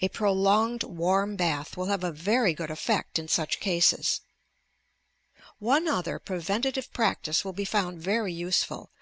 A 0.00 0.08
prolonged 0.08 0.84
warm 0.84 1.34
bath 1.34 1.76
will 1.76 1.86
have 1.86 2.04
a 2.04 2.12
very 2.12 2.54
good 2.54 2.70
effect 2.70 3.18
in 3.18 3.26
such 3.26 3.58
cases. 3.58 4.20
One 5.58 5.88
other 5.88 6.20
preventative 6.20 6.92
practice 6.92 7.44
will 7.44 7.52
be 7.52 7.64
found 7.64 8.00
very 8.00 8.32
useful. 8.32 8.92